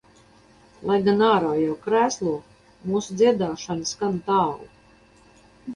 Lai 0.91 0.95
gan 1.07 1.21
ārā 1.27 1.51
jau 1.65 1.75
krēslo, 1.83 2.33
mūsu 2.93 3.21
dziedāšana 3.21 3.93
skan 3.95 4.21
tālu. 4.31 4.71